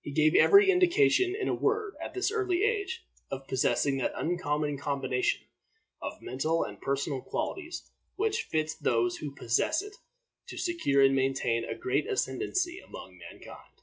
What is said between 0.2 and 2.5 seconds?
every indication, in a word, at this